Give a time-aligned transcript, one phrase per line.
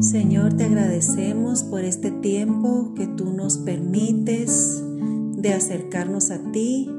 [0.00, 4.82] Señor, te agradecemos por este tiempo que tú nos permites
[5.36, 6.90] de acercarnos a ti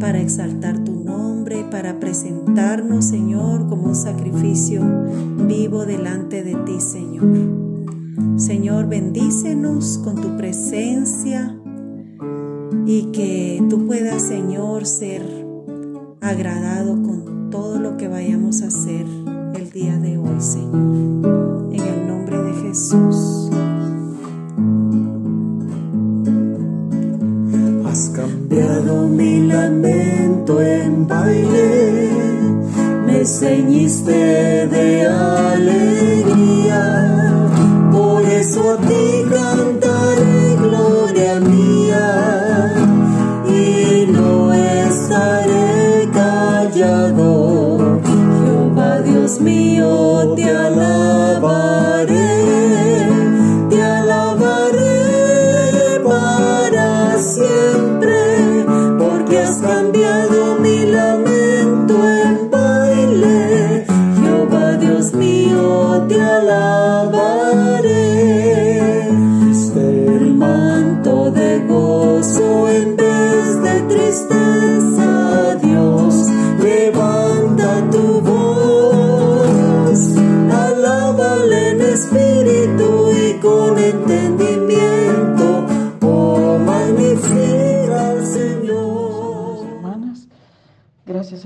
[0.00, 4.82] para exaltar tu nombre, para presentarnos, Señor, como un sacrificio
[5.46, 7.26] vivo delante de ti, Señor.
[8.36, 11.60] Señor, bendícenos con tu presencia
[12.86, 15.22] y que tú puedas, Señor, ser
[16.22, 19.04] agradado con todo lo que vayamos a hacer
[19.54, 21.81] el día de hoy, Señor.
[22.72, 23.50] Jesús.
[27.86, 32.10] Has cambiado mi lamento en baile,
[33.06, 36.22] me ceñiste de alegría
[38.42, 42.08] eso a ti cantaré gloria mía
[43.46, 48.00] y no estaré callado.
[48.04, 51.01] Jehová Dios mío, te alabaré,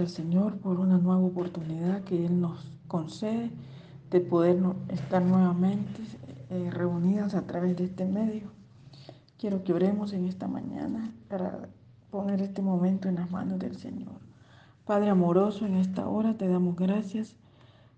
[0.07, 3.51] al Señor por una nueva oportunidad que Él nos concede
[4.09, 6.01] de poder estar nuevamente
[6.49, 8.53] eh, reunidas a través de este medio.
[9.37, 11.69] Quiero que oremos en esta mañana para
[12.13, 14.21] poner este momento en las manos del Señor.
[14.85, 17.35] Padre amoroso, en esta hora te damos gracias.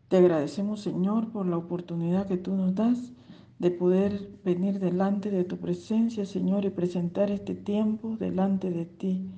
[0.08, 3.12] Te agradecemos, Señor, por la oportunidad que tú nos das
[3.58, 9.28] de poder venir delante de tu presencia, Señor, y presentar este tiempo delante de ti.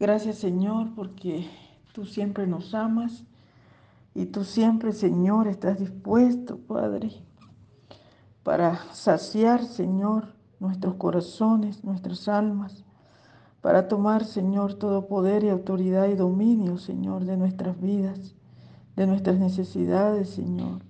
[0.00, 1.46] Gracias, Señor, porque
[1.94, 3.22] Tú siempre nos amas
[4.16, 7.12] y tú siempre, Señor, estás dispuesto, Padre,
[8.42, 12.82] para saciar, Señor, nuestros corazones, nuestras almas,
[13.60, 18.34] para tomar, Señor, todo poder y autoridad y dominio, Señor, de nuestras vidas,
[18.96, 20.82] de nuestras necesidades, Señor.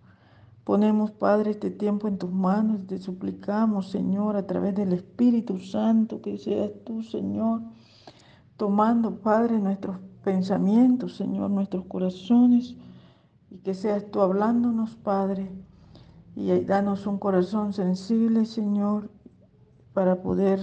[0.64, 6.22] Ponemos, Padre, este tiempo en tus manos, te suplicamos, Señor, a través del Espíritu Santo,
[6.22, 7.60] que seas tú, Señor,
[8.56, 12.76] tomando, Padre, nuestros pensamientos, Señor, nuestros corazones,
[13.50, 15.52] y que seas tú hablándonos, Padre,
[16.34, 19.10] y danos un corazón sensible, Señor,
[19.92, 20.60] para poder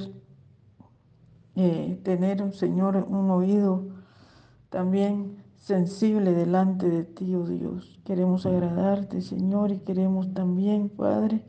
[1.55, 3.87] eh, tener un Señor, un oído
[4.69, 8.01] también sensible delante de ti, oh Dios.
[8.03, 11.45] Queremos agradarte, Señor, y queremos también, Padre,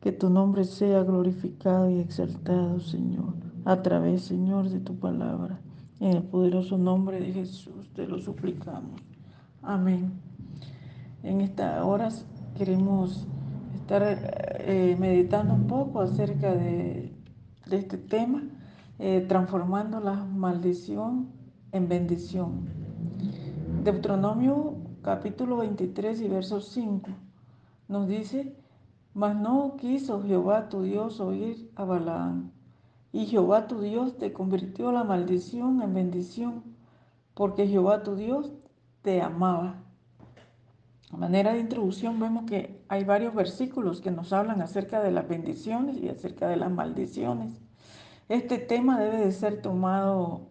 [0.00, 3.34] que tu nombre sea glorificado y exaltado, Señor,
[3.64, 5.60] a través, Señor, de tu palabra.
[6.02, 9.00] En el poderoso nombre de Jesús te lo suplicamos.
[9.62, 10.10] Amén.
[11.22, 12.26] En estas horas
[12.58, 13.28] queremos
[13.76, 17.14] estar eh, meditando un poco acerca de,
[17.70, 18.42] este tema,
[18.98, 21.28] eh, transformando la maldición
[21.70, 22.66] en bendición.
[23.84, 27.10] Deuteronomio capítulo 23 y verso 5
[27.86, 28.56] nos dice,
[29.14, 32.50] mas no quiso Jehová tu Dios oír a Balaam
[33.12, 36.64] y Jehová tu Dios te convirtió la maldición en bendición,
[37.34, 38.52] porque Jehová tu Dios
[39.02, 39.82] te amaba.
[41.12, 45.28] A manera de introducción vemos que hay varios versículos que nos hablan acerca de las
[45.28, 47.60] bendiciones y acerca de las maldiciones.
[48.30, 50.48] Este tema debe de ser tomado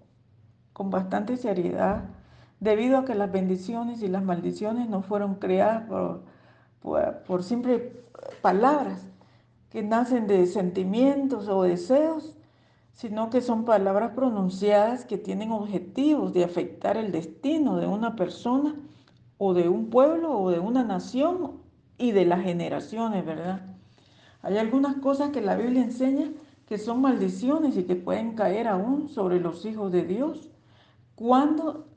[0.73, 2.03] con bastante seriedad
[2.59, 6.23] debido a que las bendiciones y las maldiciones no fueron creadas por,
[6.79, 7.81] por, por simples
[8.43, 9.07] palabras
[9.71, 12.35] que nacen de sentimientos o deseos,
[12.93, 18.75] sino que son palabras pronunciadas que tienen objetivos de afectar el destino de una persona
[19.37, 21.61] o de un pueblo o de una nación
[21.97, 23.61] y de las generaciones, ¿verdad?
[24.41, 26.31] Hay algunas cosas que la Biblia enseña
[26.67, 30.49] que son maldiciones y que pueden caer aún sobre los hijos de Dios
[31.15, 31.87] cuando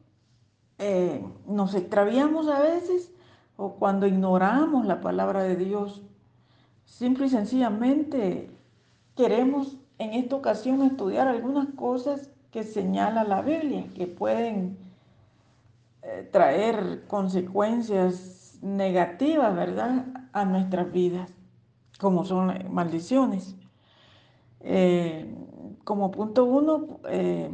[0.79, 3.13] eh, nos extraviamos a veces
[3.57, 6.03] o cuando ignoramos la palabra de Dios.
[6.85, 8.51] Simple y sencillamente
[9.17, 14.77] queremos en esta ocasión estudiar algunas cosas que señala la Biblia, que pueden
[16.03, 21.33] eh, traer consecuencias negativas, ¿verdad?, a nuestras vidas,
[21.99, 23.57] como son maldiciones.
[24.61, 25.35] Eh,
[25.85, 27.51] como punto uno, eh,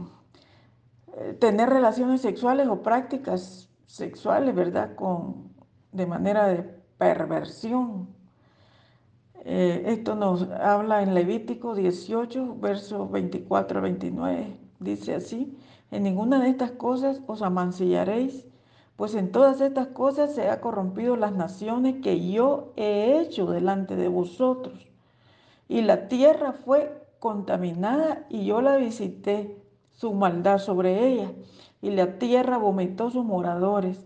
[1.39, 5.53] tener relaciones sexuales o prácticas sexuales, ¿verdad?, con,
[5.93, 6.63] de manera de
[6.99, 8.09] perversión.
[9.45, 14.57] Eh, esto nos habla en Levítico 18, versos 24 a 29.
[14.81, 15.57] Dice así,
[15.91, 18.47] en ninguna de estas cosas os amancillaréis,
[18.97, 23.97] pues en todas estas cosas se ha corrompido las naciones que yo he hecho delante
[23.97, 24.89] de vosotros.
[25.69, 29.57] Y la tierra fue contaminada y yo la visité,
[29.91, 31.33] su maldad sobre ella,
[31.81, 34.05] y la tierra vomitó sus moradores.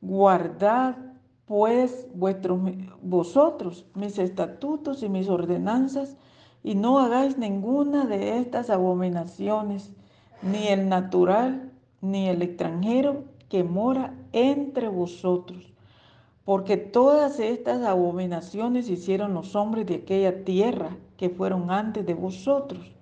[0.00, 0.96] Guardad
[1.48, 2.60] pues vuestros,
[3.00, 6.16] vosotros mis estatutos y mis ordenanzas,
[6.62, 9.90] y no hagáis ninguna de estas abominaciones,
[10.42, 11.72] ni el natural,
[12.02, 15.72] ni el extranjero que mora entre vosotros.
[16.44, 22.92] Porque todas estas abominaciones hicieron los hombres de aquella tierra que fueron antes de vosotros.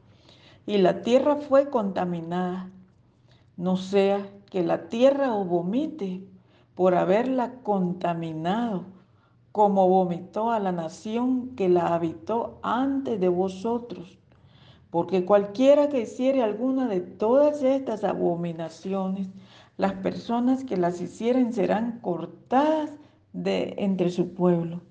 [0.67, 2.71] Y la tierra fue contaminada.
[3.57, 6.23] No sea que la tierra os vomite
[6.77, 8.85] por haberla contaminado,
[9.51, 14.19] como vomitó a la nación que la habitó antes de vosotros.
[14.91, 19.31] Porque cualquiera que hiciere alguna de todas estas abominaciones,
[19.79, 22.93] las personas que las hicieren serán cortadas
[23.33, 24.83] de entre su pueblo.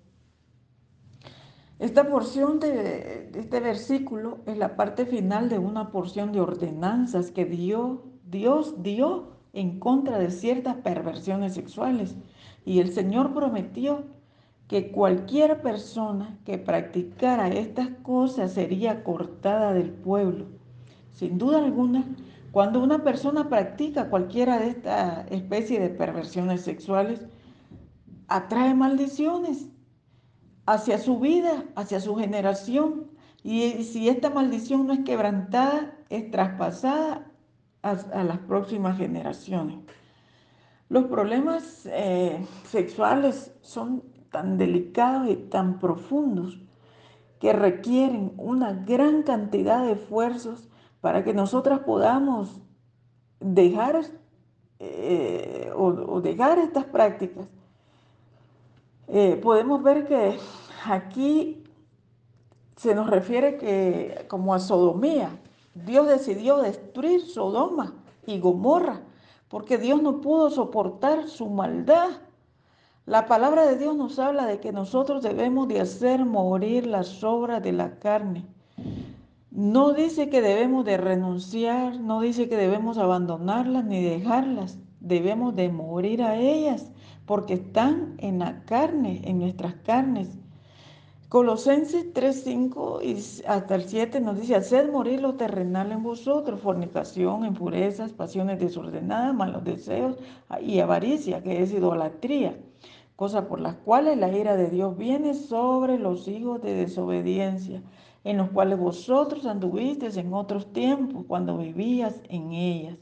[1.77, 7.45] Esta porción de, este versículo es la parte final de una porción de ordenanzas que
[7.45, 12.15] dio, Dios dio en contra de ciertas perversiones sexuales.
[12.65, 14.03] Y el Señor prometió
[14.67, 20.45] que cualquier persona que practicara estas cosas sería cortada del pueblo.
[21.11, 22.03] Sin duda alguna,
[22.51, 27.25] cuando una persona practica cualquiera de estas especies de perversiones sexuales,
[28.27, 29.69] atrae maldiciones
[30.65, 33.07] hacia su vida, hacia su generación.
[33.43, 37.31] Y si esta maldición no es quebrantada, es traspasada
[37.85, 39.77] a, las próximas generaciones.
[40.89, 46.59] Los problemas eh, sexuales son tan delicados y tan profundos
[47.39, 50.67] que requieren una gran cantidad de esfuerzos
[51.01, 52.59] para que nosotras podamos
[53.39, 54.01] dejar
[54.79, 57.47] eh, o, dejar estas prácticas.
[59.07, 60.37] Eh, podemos ver que
[60.85, 61.63] aquí
[62.75, 65.29] se nos refiere que como a sodomía,
[65.75, 67.93] Dios decidió destruir Sodoma
[68.25, 69.01] y Gomorra
[69.49, 72.09] porque Dios no pudo soportar su maldad.
[73.05, 77.61] La palabra de Dios nos habla de que nosotros debemos de hacer morir las obras
[77.61, 78.45] de la carne.
[79.51, 84.79] No dice que debemos de renunciar, no dice que debemos abandonarlas ni dejarlas.
[85.01, 86.91] Debemos de morir a ellas
[87.25, 90.37] porque están en la carne, en nuestras carnes.
[91.35, 96.61] Colosenses 3, 5 y hasta el 7 nos dice, haced morir lo terrenal en vosotros,
[96.61, 100.15] fornicación, impurezas, pasiones desordenadas, malos deseos
[100.61, 102.57] y avaricia, que es idolatría,
[103.17, 107.83] cosas por las cuales la ira de Dios viene sobre los hijos de desobediencia,
[108.23, 112.97] en los cuales vosotros anduvisteis en otros tiempos, cuando vivías en ellas.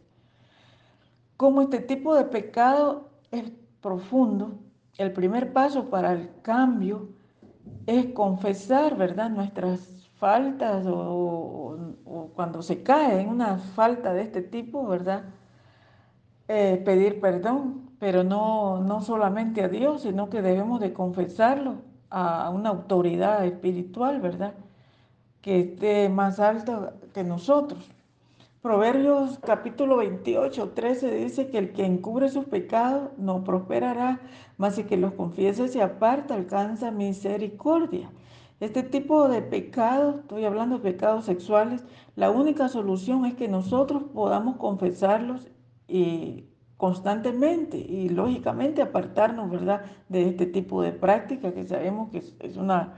[1.37, 4.53] Como este tipo de pecado es profundo,
[4.97, 7.09] el primer paso para el cambio
[7.87, 9.29] es confesar, ¿verdad?
[9.29, 11.77] Nuestras faltas o,
[12.35, 15.23] cuando se cae en una falta de este tipo, ¿verdad?
[16.47, 21.75] Eh, pedir perdón, pero no, no solamente a Dios, sino que debemos de confesarlo
[22.09, 24.53] a una autoridad espiritual, ¿verdad?
[25.41, 27.89] Que esté más alta que nosotros.
[28.63, 34.21] Proverbios capítulo 28, 13 dice que el que encubre sus pecados no prosperará,
[34.55, 38.09] mas el que los confiesa y se aparta alcanza misericordia.
[38.61, 41.83] Este tipo de pecados, estoy hablando de pecados sexuales,
[42.15, 45.51] la única solución es que nosotros podamos confesarlos
[45.89, 46.45] y
[46.77, 52.93] constantemente y lógicamente apartarnos, ¿verdad?, de este tipo de práctica que sabemos que es una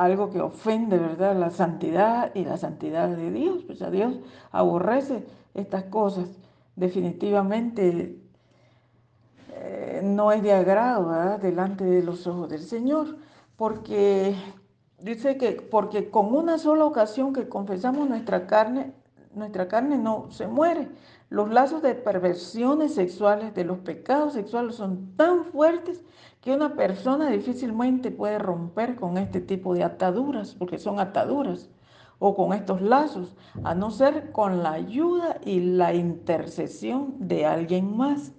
[0.00, 3.64] algo que ofende, ¿verdad?, la santidad y la santidad de Dios.
[3.66, 4.18] Pues a Dios
[4.50, 6.26] aborrece estas cosas.
[6.74, 8.16] Definitivamente
[9.52, 13.18] eh, no es de agrado, delante de los ojos del Señor,
[13.56, 14.34] porque
[15.02, 18.94] dice que porque con una sola ocasión que confesamos nuestra carne,
[19.34, 20.88] nuestra carne no se muere.
[21.28, 26.02] Los lazos de perversiones sexuales, de los pecados sexuales son tan fuertes
[26.40, 31.68] que una persona difícilmente puede romper con este tipo de ataduras, porque son ataduras,
[32.18, 37.96] o con estos lazos, a no ser con la ayuda y la intercesión de alguien
[37.96, 38.32] más.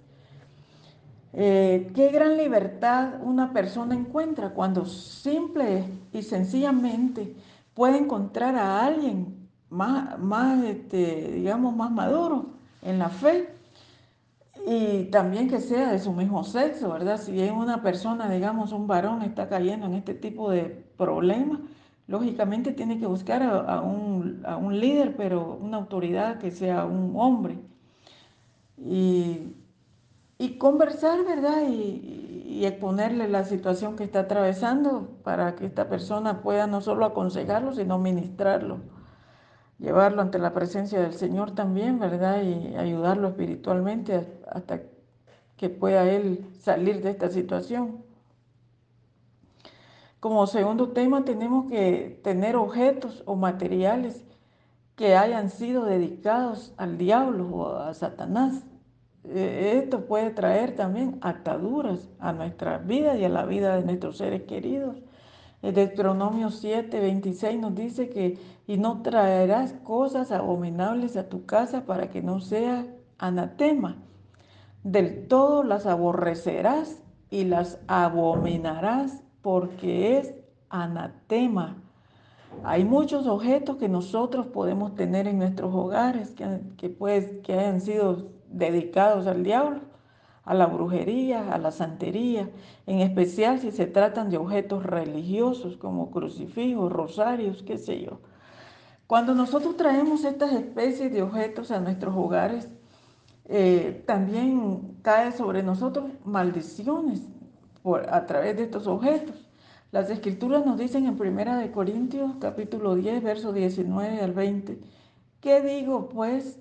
[1.32, 7.34] Eh, qué gran libertad una persona encuentra cuando simple y sencillamente
[7.74, 12.50] puede encontrar a alguien más, este, digamos, más maduro
[12.82, 13.48] en la fe
[14.66, 17.18] y también que sea de su mismo sexo, ¿verdad?
[17.20, 21.60] Si es una persona, digamos, un varón está cayendo en este tipo de problemas,
[22.06, 27.14] lógicamente tiene que buscar a, un, a un, líder, pero una autoridad que sea un
[27.16, 27.58] hombre.
[28.78, 29.54] Y,
[30.38, 31.68] y conversar, ¿verdad?
[31.68, 37.04] Y, y, exponerle la situación que está atravesando para que esta persona pueda no solo
[37.04, 38.80] aconsejarlo, sino ministrarlo
[39.82, 42.42] llevarlo ante la presencia del Señor también, ¿verdad?
[42.42, 44.80] Y ayudarlo espiritualmente hasta
[45.56, 48.02] que pueda él salir de esta situación.
[50.20, 54.24] Como segundo tema tenemos que tener objetos o materiales
[54.94, 58.64] que hayan sido dedicados al diablo o a Satanás.
[59.24, 64.18] E, esto puede traer también ataduras a nuestra vida y a la vida de nuestros
[64.18, 65.02] seres queridos.
[65.62, 71.86] El Deuteronomio 7, 26 nos dice que, y no traerás cosas abominables a tu casa
[71.86, 72.84] para que no sea
[73.18, 74.02] anatema.
[74.82, 77.00] Del todo las aborrecerás
[77.30, 80.34] y las abominarás porque es
[80.68, 81.76] anatema.
[82.64, 87.80] Hay muchos objetos que nosotros podemos tener en nuestros hogares que, que, pues, que hayan
[87.80, 89.91] sido dedicados al diablo
[90.44, 92.50] a la brujería, a la santería,
[92.86, 98.18] en especial si se tratan de objetos religiosos como crucifijos, rosarios, qué sé yo.
[99.06, 102.68] Cuando nosotros traemos estas especies de objetos a nuestros hogares,
[103.44, 107.22] eh, también cae sobre nosotros maldiciones
[107.82, 109.48] por, a través de estos objetos.
[109.90, 114.80] Las escrituras nos dicen en 1 Corintios capítulo 10, verso 19 al 20,
[115.40, 116.58] ¿qué digo pues?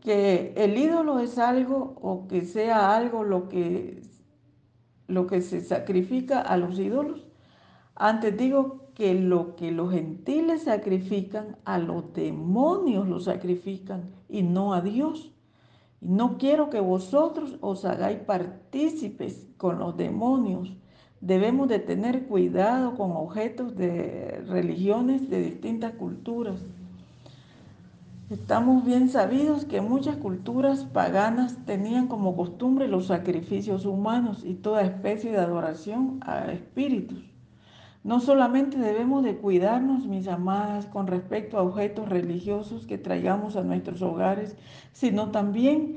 [0.00, 4.02] Que el ídolo es algo o que sea algo lo que,
[5.06, 7.26] lo que se sacrifica a los ídolos.
[7.94, 14.74] Antes digo que lo que los gentiles sacrifican, a los demonios lo sacrifican y no
[14.74, 15.32] a Dios.
[16.00, 20.76] Y no quiero que vosotros os hagáis partícipes con los demonios.
[21.20, 26.64] Debemos de tener cuidado con objetos de religiones de distintas culturas.
[28.30, 34.82] Estamos bien sabidos que muchas culturas paganas tenían como costumbre los sacrificios humanos y toda
[34.82, 37.24] especie de adoración a espíritus.
[38.04, 43.62] No solamente debemos de cuidarnos, mis amadas, con respecto a objetos religiosos que traigamos a
[43.62, 44.58] nuestros hogares,
[44.92, 45.96] sino también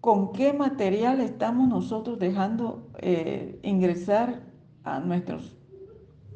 [0.00, 4.40] con qué material estamos nosotros dejando eh, ingresar
[4.82, 5.54] a nuestros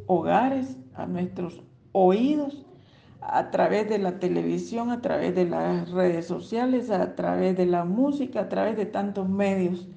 [0.07, 1.63] hogares, a nuestros
[1.93, 2.67] oídos
[3.27, 7.85] a través de la televisión, a través de las redes sociales, a través de la
[7.85, 9.89] música, a través de tantos medios.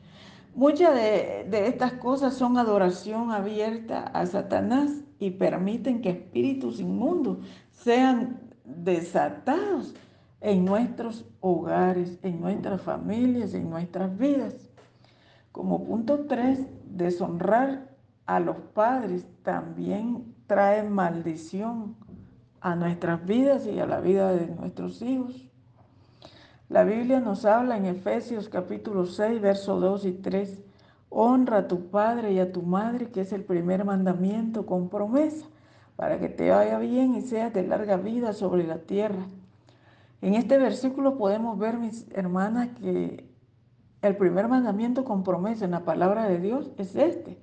[0.56, 7.40] Muchas de, estas cosas son adoración abierta a Satanás y permiten que espíritus inmundos
[7.72, 9.94] sean desatados
[10.42, 14.70] en nuestros hogares, en nuestras familias, en nuestras vidas.
[15.52, 21.96] Como punto tres, deshonrar a los padres también trae maldición
[22.72, 25.48] a nuestras vidas y a la vida de nuestros hijos.
[26.68, 30.64] La Biblia nos habla en Efesios capítulo 6, versos 2 y 3,
[31.10, 35.46] honra a tu padre y a tu madre, que es el primer mandamiento con promesa,
[35.96, 39.26] para que te vaya bien y seas de larga vida sobre la tierra.
[40.22, 43.30] En este versículo podemos ver, mis hermanas, que
[44.02, 47.38] el primer mandamiento con promesa en la palabra de Dios es este.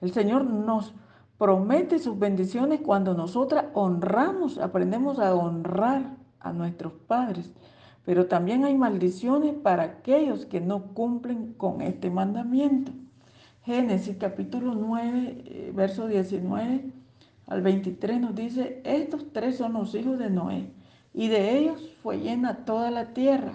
[0.00, 0.94] El Señor nos
[1.40, 7.50] promete sus bendiciones cuando nosotras honramos, aprendemos a honrar a nuestros padres.
[8.04, 12.92] Pero también hay maldiciones para aquellos que no cumplen con este mandamiento.
[13.64, 16.92] Génesis capítulo 9, eh, verso 19
[17.46, 20.70] al 23 nos dice, estos tres son los hijos de Noé,
[21.14, 23.52] y de ellos fue llena toda la tierra.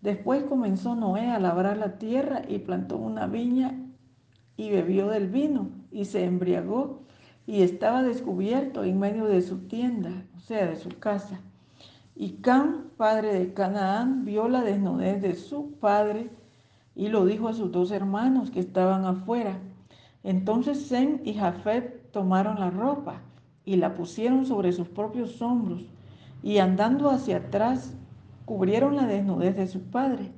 [0.00, 3.78] Después comenzó Noé a labrar la tierra y plantó una viña
[4.56, 7.06] y bebió del vino y se embriagó
[7.48, 11.40] y estaba descubierto en medio de su tienda, o sea, de su casa.
[12.14, 16.28] Y Cam, padre de Canaán, vio la desnudez de su padre
[16.94, 19.58] y lo dijo a sus dos hermanos que estaban afuera.
[20.22, 23.22] Entonces Sem y Jafet tomaron la ropa
[23.64, 25.86] y la pusieron sobre sus propios hombros
[26.42, 27.94] y andando hacia atrás
[28.44, 30.32] cubrieron la desnudez de su padre,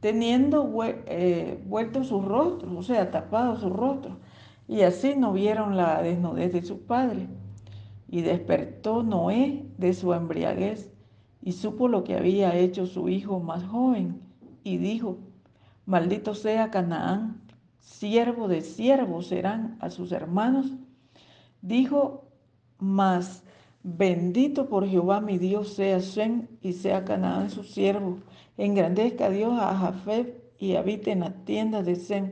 [0.00, 4.16] teniendo eh, vuelto su rostro, o sea, tapado su rostro
[4.70, 7.26] y así no vieron la desnudez de su padre.
[8.06, 10.92] Y despertó Noé de su embriaguez
[11.42, 14.22] y supo lo que había hecho su hijo más joven
[14.62, 15.18] y dijo,
[15.86, 17.42] maldito sea Canaán,
[17.80, 20.66] siervo de siervos serán a sus hermanos.
[21.62, 22.28] Dijo,
[22.78, 23.42] mas
[23.82, 28.18] bendito por Jehová mi Dios sea Shem y sea Canaán su siervo.
[28.56, 32.30] Engrandezca Dios a Jafet y habite en las tiendas de Sem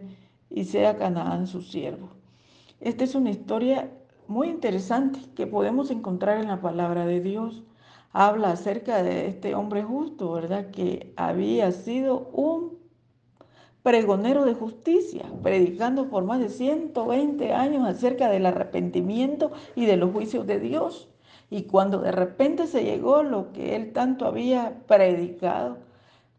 [0.50, 2.17] y sea Canaán su siervo.
[2.80, 3.90] Esta es una historia
[4.28, 7.64] muy interesante que podemos encontrar en la palabra de Dios.
[8.12, 10.70] Habla acerca de este hombre justo, ¿verdad?
[10.70, 12.78] Que había sido un
[13.82, 20.12] pregonero de justicia, predicando por más de 120 años acerca del arrepentimiento y de los
[20.12, 21.08] juicios de Dios.
[21.50, 25.78] Y cuando de repente se llegó lo que él tanto había predicado,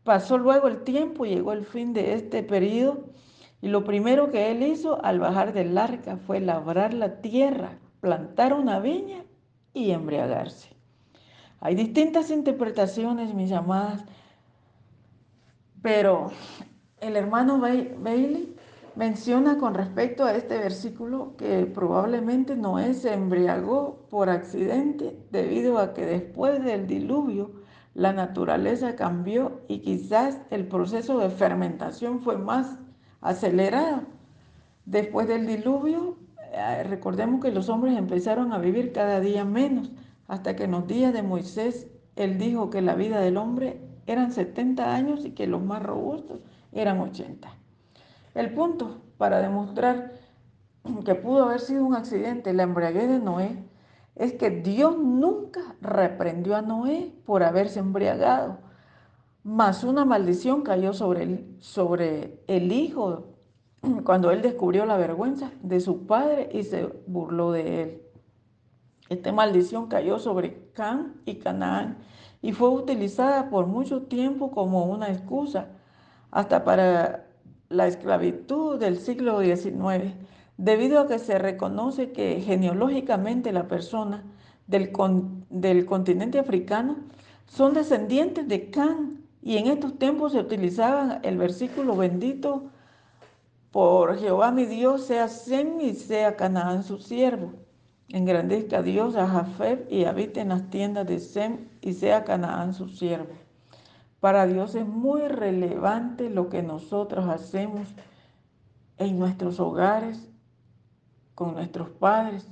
[0.05, 3.10] pasó luego el tiempo, llegó el fin de este periodo
[3.62, 8.54] y lo primero que él hizo al bajar del arca fue labrar la tierra, plantar
[8.54, 9.24] una viña
[9.74, 10.70] y embriagarse.
[11.60, 14.06] Hay distintas interpretaciones, mis amadas,
[15.82, 16.32] pero
[17.01, 18.56] el hermano Bailey
[18.96, 25.94] menciona con respecto a este versículo que probablemente Noé se embriagó por accidente debido a
[25.94, 27.51] que después del diluvio
[27.94, 32.78] la naturaleza cambió y quizás el proceso de fermentación fue más
[33.21, 34.03] acelerado.
[34.85, 36.17] Después del diluvio,
[36.51, 39.91] eh, recordemos que los hombres empezaron a vivir cada día menos,
[40.27, 44.31] hasta que en los días de Moisés él dijo que la vida del hombre eran
[44.31, 47.49] 70 años y que los más robustos eran 80.
[48.35, 50.13] El punto para demostrar
[51.05, 53.63] que pudo haber sido un accidente la embriaguez de Noé
[54.15, 58.57] es que Dios nunca reprendió a Noé por haberse embriagado,
[59.43, 63.36] mas una maldición cayó sobre el, sobre el hijo
[64.03, 68.01] cuando él descubrió la vergüenza de su padre y se burló de él.
[69.10, 71.98] Esta maldición cayó sobre Can y Canaán
[72.41, 75.69] y fue utilizada por mucho tiempo como una excusa,
[76.31, 77.25] hasta para
[77.69, 80.13] la esclavitud del siglo XIX,
[80.58, 84.24] debido a que se reconoce que genealógicamente la persona
[84.67, 84.91] del,
[85.50, 86.98] del continente africano
[87.48, 92.72] son descendientes de Can y en estos tiempos se utilizaba el versículo bendito
[93.72, 97.53] por Jehová mi Dios, sea Sem y sea Canaán su siervo.
[98.10, 102.89] Engrandezca Dios a Jafet y habite en las tiendas de Sem y sea Canaán su
[102.89, 103.34] siervo.
[104.19, 107.88] Para Dios es muy relevante lo que nosotros hacemos
[108.97, 110.30] en nuestros hogares,
[111.36, 112.47] con nuestros padres,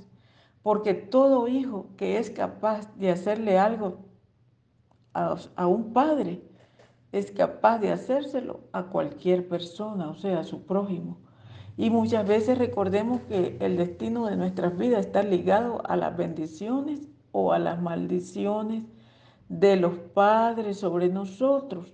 [0.63, 3.99] porque todo hijo que es capaz de hacerle algo
[5.13, 6.41] a, un padre
[7.11, 11.17] es capaz de hacérselo a cualquier persona, o sea, a su prójimo.
[11.77, 17.07] Y muchas veces recordemos que el destino de nuestras vidas está ligado a las bendiciones
[17.31, 18.83] o a las maldiciones
[19.47, 21.93] de los padres sobre nosotros.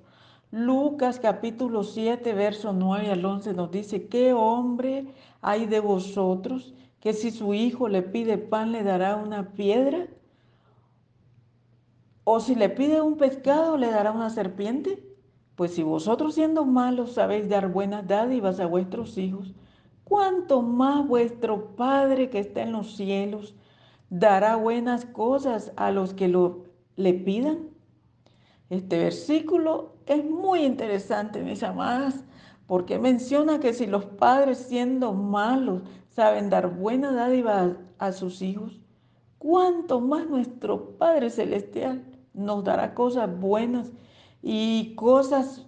[0.52, 5.08] Lucas capítulo 7, verso 9 al 11 nos dice, ¿qué hombre
[5.42, 10.08] hay de vosotros que si su hijo le pide pan le dará una piedra?
[12.24, 15.04] ¿O si le pide un pescado le dará una serpiente?
[15.56, 19.54] Pues si vosotros siendo malos sabéis dar buenas dádivas a vuestros hijos,
[20.04, 23.56] ¿cuánto más vuestro Padre que está en los cielos
[24.10, 27.70] dará buenas cosas a los que lo le pidan.
[28.70, 32.24] Este versículo es muy interesante, mis amadas,
[32.68, 38.80] porque menciona que si los padres siendo malos saben dar buena dádiva a, sus hijos,
[39.40, 42.04] cuánto más nuestro Padre Celestial
[42.34, 43.92] nos dará cosas buenas
[44.42, 45.66] y cosas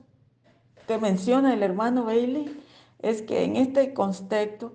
[0.87, 2.55] que menciona el hermano Bailey,
[2.99, 4.73] es que en este contexto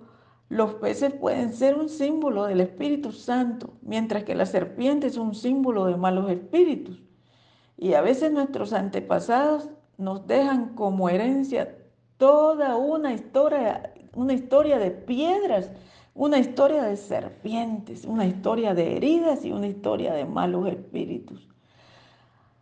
[0.49, 5.33] los peces pueden ser un símbolo del Espíritu Santo, mientras que la serpiente es un
[5.33, 7.01] símbolo de malos espíritus.
[7.77, 11.77] Y a veces nuestros antepasados nos dejan como herencia
[12.17, 15.71] toda una historia, una historia de piedras,
[16.13, 21.50] una historia de serpientes, una historia de heridas y una historia de malos espíritus.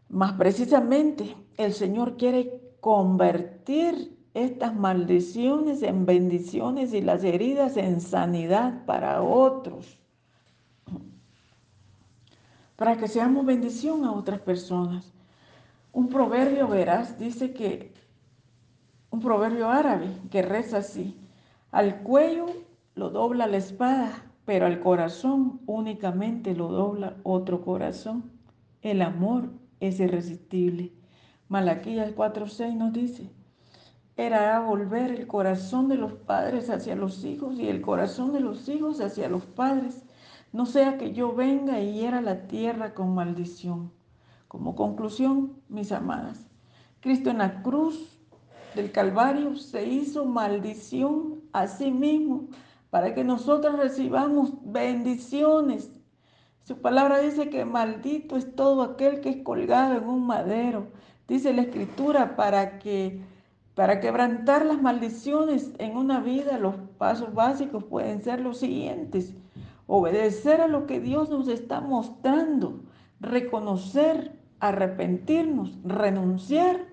[0.10, 8.86] Más precisamente, el Señor quiere convertir estas maldiciones en bendiciones y las heridas en sanidad
[8.86, 10.00] para otros.
[12.76, 15.14] Para que seamos bendición a otras personas.
[15.92, 17.94] Un proverbio, verás, dice que,
[19.12, 21.20] un proverbio árabe que reza así,
[21.72, 22.48] al cuello
[22.96, 28.32] lo dobla la espada, pero al corazón únicamente lo dobla otro corazón.
[28.82, 30.94] El amor es irresistible.
[31.48, 33.32] Malaquías 4.6 nos dice,
[34.16, 38.68] era volver el corazón de los padres hacia los hijos y el corazón de los
[38.68, 40.04] hijos hacia los padres,
[40.52, 43.92] no sea que yo venga y hiera la tierra con maldición.
[44.48, 46.48] Como conclusión, mis amadas,
[47.00, 48.20] Cristo en la cruz
[48.76, 52.48] del Calvario se hizo maldición a sí mismo
[52.90, 55.92] para que nosotros recibamos bendiciones.
[56.70, 60.86] Su palabra dice que maldito es todo aquel que es colgado en un madero.
[61.28, 63.24] Dice la escritura para que
[63.74, 69.34] Para quebrantar las maldiciones en una vida, los pasos básicos pueden ser los siguientes.
[69.88, 72.84] Obedecer a lo que Dios nos está mostrando,
[73.20, 76.86] reconocer, arrepentirnos, renunciar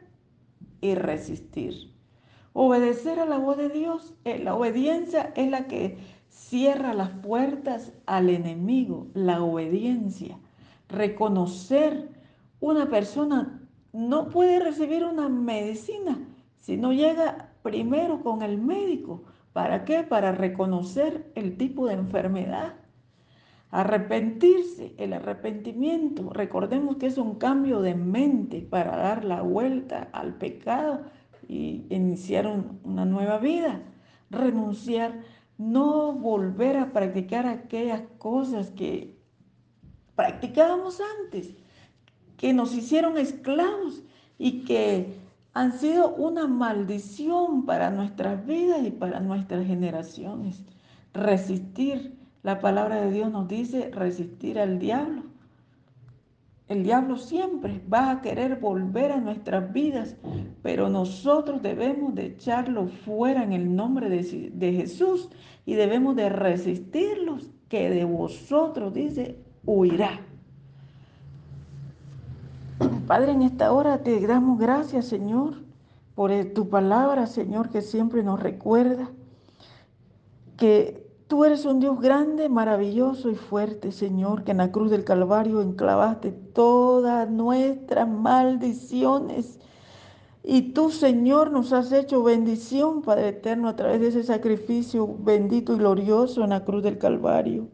[0.80, 1.92] y resistir.
[2.54, 7.92] Obedecer a la voz de Dios, eh, la obediencia es la que cierra las puertas
[8.06, 10.38] al enemigo, la obediencia.
[10.88, 12.08] Reconocer
[12.60, 13.60] una persona
[13.92, 16.18] no puede recibir una medicina
[16.66, 19.22] si no llega primero con el médico.
[19.52, 20.02] ¿Para qué?
[20.02, 22.74] Para reconocer el tipo de enfermedad.
[23.70, 30.34] Arrepentirse, el arrepentimiento, recordemos que es un cambio de mente para dar la vuelta al
[30.34, 31.02] pecado
[31.48, 32.46] y iniciar
[32.82, 33.80] una nueva vida.
[34.30, 35.20] Renunciar,
[35.58, 39.16] no volver a practicar aquellas cosas que
[40.14, 41.54] practicábamos antes,
[42.36, 44.02] que nos hicieron esclavos
[44.38, 45.18] y que
[45.54, 50.62] han sido una maldición para nuestras vidas y para nuestras generaciones.
[51.14, 55.22] Resistir, la palabra de Dios nos dice resistir al diablo.
[56.68, 60.16] El diablo siempre va a querer volver a nuestras vidas,
[60.62, 65.28] pero nosotros debemos de echarlo fuera en el nombre de, de Jesús
[65.64, 70.20] y debemos de resistirlos, que de vosotros, dice, huirá.
[73.06, 75.54] Padre, en esta hora te damos gracias, Señor,
[76.16, 79.08] por tu palabra, Señor, que siempre nos recuerda
[80.56, 80.95] que
[81.28, 85.60] tú eres un Dios grande, maravilloso y fuerte, Señor, que en la cruz del Calvario
[85.60, 89.58] enclavaste todas nuestras maldiciones.
[90.44, 95.74] Y tú, Señor, nos has hecho bendición, Padre eterno, a través de ese sacrificio bendito
[95.74, 97.68] y glorioso en la cruz del Calvario.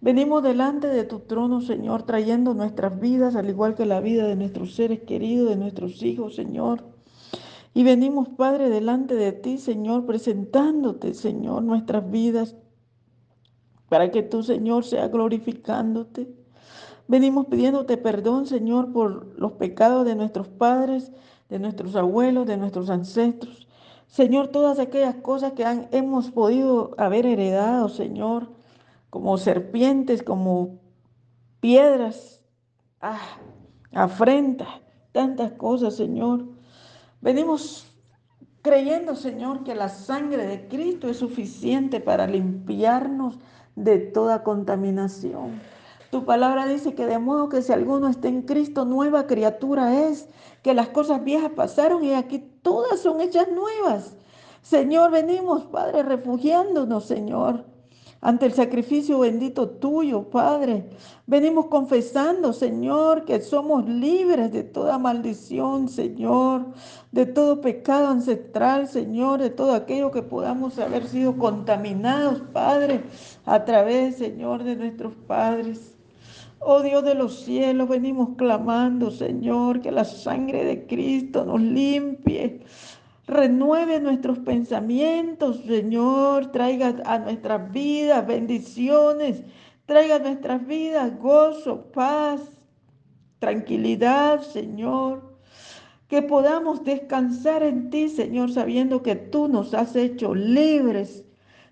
[0.00, 4.36] Venimos delante de tu trono, Señor, trayendo nuestras vidas, al igual que la vida de
[4.36, 6.84] nuestros seres queridos, de nuestros hijos, Señor.
[7.74, 12.54] Y venimos, Padre, delante de ti, Señor, presentándote, Señor, nuestras vidas,
[13.88, 16.28] para que tú, Señor, sea glorificándote.
[17.06, 21.12] Venimos pidiéndote perdón, Señor, por los pecados de nuestros padres,
[21.48, 23.66] de nuestros abuelos, de nuestros ancestros.
[24.06, 28.58] Señor, todas aquellas cosas que han, hemos podido haber heredado, Señor
[29.10, 30.80] como serpientes, como
[31.60, 32.42] piedras,
[33.00, 33.38] ah,
[33.92, 34.66] afrenta,
[35.12, 36.46] tantas cosas, Señor.
[37.20, 37.86] Venimos
[38.62, 43.38] creyendo, Señor, que la sangre de Cristo es suficiente para limpiarnos
[43.84, 45.60] de toda contaminación.
[46.10, 50.28] Tu palabra dice que de modo que si alguno está en Cristo, nueva criatura es,
[50.62, 54.16] que las cosas viejas pasaron y aquí todas son hechas nuevas.
[54.62, 57.64] Señor, venimos, Padre, refugiándonos, Señor
[58.20, 60.88] ante el sacrificio bendito tuyo, Padre.
[61.26, 66.66] Venimos confesando, Señor, que somos libres de toda maldición, Señor,
[67.12, 73.02] de todo pecado ancestral, Señor, de todo aquello que podamos haber sido contaminados, Padre,
[73.44, 75.94] a través, Señor, de nuestros padres.
[76.60, 82.62] Oh Dios de los cielos, venimos clamando, Señor, que la sangre de Cristo nos limpie
[83.28, 89.42] renueve nuestros pensamientos, Señor, traiga a nuestras vidas bendiciones,
[89.86, 92.40] traiga a nuestras vidas gozo, paz,
[93.38, 95.36] tranquilidad, Señor.
[96.08, 101.27] Que podamos descansar en ti, Señor, sabiendo que tú nos has hecho libres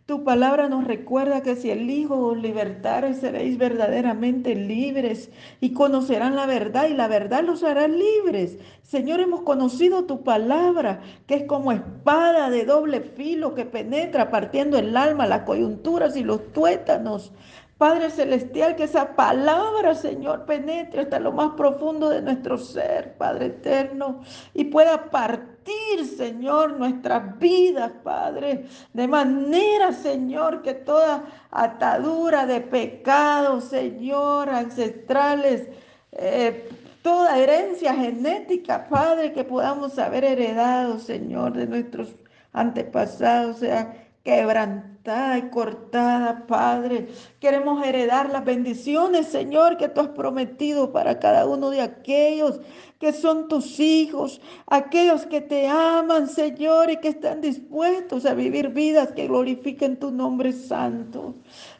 [0.06, 6.36] tu palabra nos recuerda que si el Hijo os libertare, seréis verdaderamente libres y conocerán
[6.36, 8.58] la verdad y la verdad los hará libres.
[8.84, 14.78] Señor, hemos conocido tu palabra, que es como espada de doble filo que penetra partiendo
[14.78, 17.32] el alma, las coyunturas y los tuétanos.
[17.78, 23.46] Padre Celestial, que esa palabra, Señor, penetre hasta lo más profundo de nuestro ser, Padre
[23.46, 24.22] Eterno,
[24.54, 25.56] y pueda partir
[26.16, 35.68] Señor, nuestras vidas, Padre, de manera, Señor, que toda atadura de pecados, Señor, ancestrales,
[36.12, 36.68] eh,
[37.02, 42.14] toda herencia genética, Padre, que podamos haber heredado, Señor, de nuestros
[42.52, 47.06] antepasados, sea quebrantada y cortada, Padre.
[47.38, 52.60] Queremos heredar las bendiciones, Señor, que tú has prometido para cada uno de aquellos
[52.98, 58.70] que son tus hijos, aquellos que te aman, Señor, y que están dispuestos a vivir
[58.70, 61.36] vidas que glorifiquen tu nombre santo.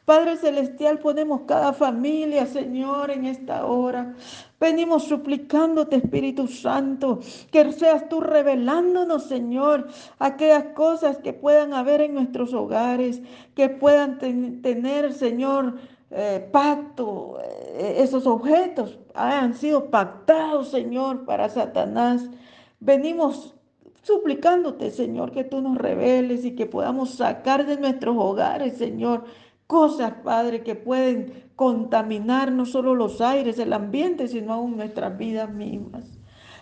[0.06, 4.14] Padre Celestial, ponemos cada familia, Señor, en esta hora.
[4.60, 7.18] Venimos suplicándote, Espíritu Santo,
[7.50, 9.88] que seas tú revelándonos, Señor,
[10.20, 13.20] aquellas cosas que puedan haber en nuestros hogares,
[13.56, 14.20] que puedan
[14.62, 15.74] tener, Señor,
[16.12, 22.30] eh, pacto, eh, esos objetos han sido pactados, Señor, para Satanás.
[22.78, 23.56] Venimos
[24.06, 29.24] suplicándote, Señor, que tú nos reveles y que podamos sacar de nuestros hogares, Señor,
[29.66, 35.52] cosas, Padre, que pueden contaminar no solo los aires, el ambiente, sino aún nuestras vidas
[35.52, 36.04] mismas.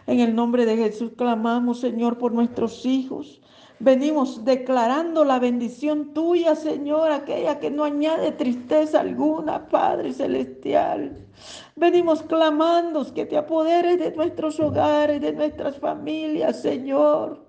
[0.07, 3.41] En el nombre de Jesús clamamos, Señor, por nuestros hijos.
[3.81, 11.27] Venimos declarando la bendición tuya, Señor, aquella que no añade tristeza alguna, Padre Celestial.
[11.75, 17.45] Venimos clamando que te apoderes de nuestros hogares, de nuestras familias, Señor.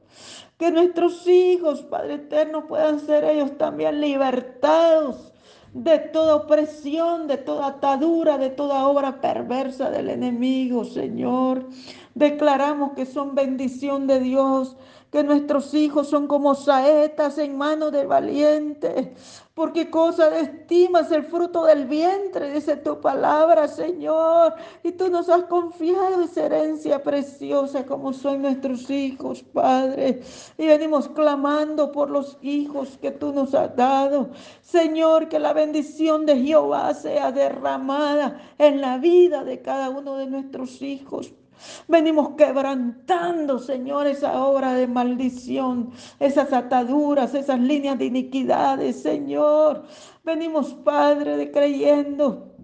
[0.58, 5.35] Que nuestros hijos, Padre Eterno, puedan ser ellos también libertados
[5.76, 11.68] de toda opresión, de toda atadura, de toda obra perversa del enemigo, Señor.
[12.14, 14.78] Declaramos que son bendición de Dios,
[15.16, 19.14] que nuestros hijos son como saetas en manos del valiente,
[19.54, 24.56] porque cosa de estima es el fruto del vientre, dice tu palabra, Señor.
[24.84, 30.22] Y tú nos has confiado esa herencia preciosa como son nuestros hijos, Padre.
[30.58, 34.32] Y venimos clamando por los hijos que tú nos has dado.
[34.62, 40.26] Señor, que la bendición de Jehová sea derramada en la vida de cada uno de
[40.26, 41.32] nuestros hijos,
[41.88, 49.84] Venimos quebrantando, Señor, esa obra de maldición, esas ataduras, esas líneas de iniquidades, Señor.
[50.24, 52.56] Venimos, Padre, de creyendo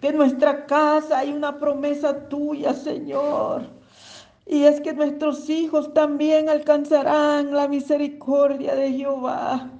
[0.00, 3.70] que en nuestra casa hay una promesa tuya, Señor.
[4.46, 9.70] Y es que nuestros hijos también alcanzarán la misericordia de Jehová.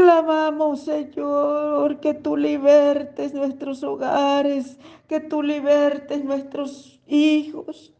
[0.00, 7.92] Clamamos, Señor, que tú libertes nuestros hogares, que tú libertes nuestros hijos,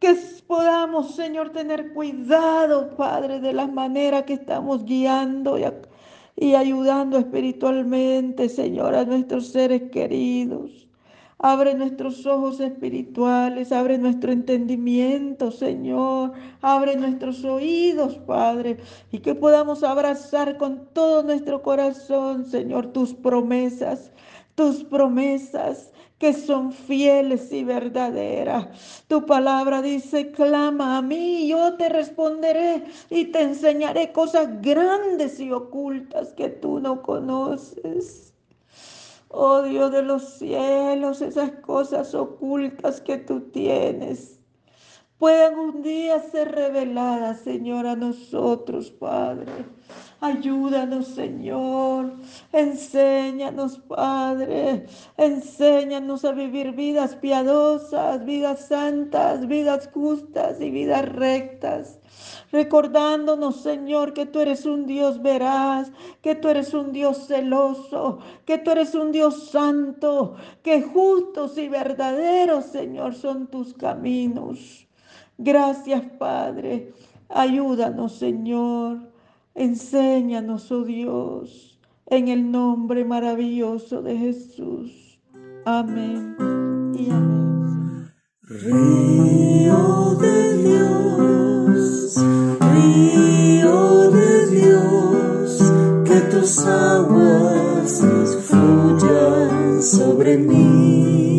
[0.00, 0.16] que
[0.48, 5.62] podamos, Señor, tener cuidado, Padre, de la manera que estamos guiando y,
[6.34, 10.85] y ayudando espiritualmente, Señor, a nuestros seres queridos.
[11.38, 16.32] Abre nuestros ojos espirituales, abre nuestro entendimiento, Señor.
[16.62, 18.78] Abre nuestros oídos, Padre,
[19.12, 24.12] y que podamos abrazar con todo nuestro corazón, Señor, tus promesas,
[24.54, 29.04] tus promesas que son fieles y verdaderas.
[29.06, 35.52] Tu palabra dice, clama a mí, yo te responderé y te enseñaré cosas grandes y
[35.52, 38.35] ocultas que tú no conoces.
[39.38, 44.40] Oh Dios de los cielos, esas cosas ocultas que tú tienes
[45.18, 49.52] puedan un día ser reveladas, Señor, a nosotros, Padre.
[50.20, 52.14] Ayúdanos, Señor.
[52.50, 54.86] Enséñanos, Padre.
[55.18, 62.00] Enséñanos a vivir vidas piadosas, vidas santas, vidas justas y vidas rectas.
[62.50, 68.56] Recordándonos, Señor, que tú eres un Dios veraz, que tú eres un Dios celoso, que
[68.56, 74.86] tú eres un Dios santo, que justos y verdaderos, Señor, son tus caminos.
[75.36, 76.94] Gracias, Padre.
[77.28, 79.15] Ayúdanos, Señor.
[79.58, 85.18] Enséñanos, oh Dios, en el nombre maravilloso de Jesús.
[85.64, 86.36] Amén
[86.94, 88.12] y amén.
[88.42, 92.16] Río de Dios,
[92.60, 95.72] río de Dios,
[96.04, 98.02] que tus aguas
[98.46, 101.35] fluyan sobre mí.